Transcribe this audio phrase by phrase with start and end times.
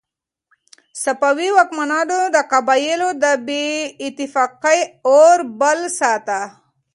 [1.03, 3.67] صفوي واکمنانو د قبایلو د بې
[4.05, 4.79] اتفاقۍ
[5.11, 6.39] اور بل ساته.